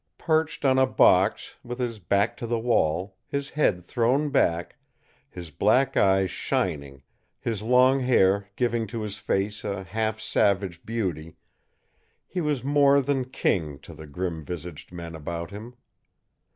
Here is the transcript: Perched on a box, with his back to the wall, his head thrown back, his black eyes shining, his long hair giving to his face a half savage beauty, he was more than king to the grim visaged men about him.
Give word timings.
Perched 0.17 0.65
on 0.65 0.79
a 0.79 0.87
box, 0.87 1.57
with 1.63 1.77
his 1.77 1.99
back 1.99 2.35
to 2.37 2.47
the 2.47 2.57
wall, 2.57 3.17
his 3.27 3.51
head 3.51 3.85
thrown 3.85 4.31
back, 4.31 4.77
his 5.29 5.51
black 5.51 5.95
eyes 5.95 6.31
shining, 6.31 7.03
his 7.39 7.61
long 7.61 7.99
hair 7.99 8.49
giving 8.55 8.87
to 8.87 9.03
his 9.03 9.19
face 9.19 9.63
a 9.63 9.83
half 9.83 10.19
savage 10.19 10.83
beauty, 10.87 11.35
he 12.25 12.41
was 12.41 12.63
more 12.63 12.99
than 12.99 13.25
king 13.29 13.77
to 13.77 13.93
the 13.93 14.07
grim 14.07 14.43
visaged 14.43 14.91
men 14.91 15.13
about 15.13 15.51
him. 15.51 15.75